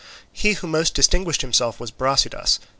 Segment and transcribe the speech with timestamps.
[0.33, 2.57] He who most distinguished himself was Brasidas.